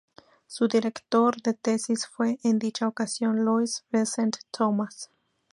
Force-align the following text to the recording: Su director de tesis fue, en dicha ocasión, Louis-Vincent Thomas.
Su 0.47 0.67
director 0.67 1.39
de 1.43 1.53
tesis 1.53 2.07
fue, 2.07 2.39
en 2.41 2.57
dicha 2.57 2.87
ocasión, 2.87 3.45
Louis-Vincent 3.45 4.37
Thomas. 4.49 5.11